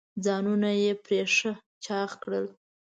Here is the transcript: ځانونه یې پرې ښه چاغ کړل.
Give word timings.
ځانونه 0.25 0.69
یې 0.83 0.91
پرې 1.03 1.19
ښه 1.35 1.51
چاغ 1.85 2.09
کړل. 2.23 2.45